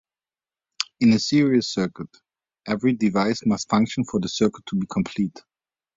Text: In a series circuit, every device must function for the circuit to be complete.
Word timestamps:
In 0.99 1.13
a 1.13 1.19
series 1.19 1.67
circuit, 1.67 2.09
every 2.65 2.93
device 2.93 3.45
must 3.45 3.69
function 3.69 4.03
for 4.03 4.19
the 4.19 4.29
circuit 4.29 4.65
to 4.69 4.75
be 4.75 4.87
complete. 4.87 5.39